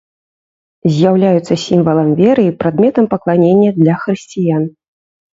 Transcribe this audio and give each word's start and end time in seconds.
З'яўляюцца 0.93 1.57
сімвалам 1.65 2.09
веры 2.21 2.45
і 2.47 2.53
прадметам 2.63 3.05
пакланення 3.11 3.69
для 3.81 3.93
хрысціян. 4.05 4.63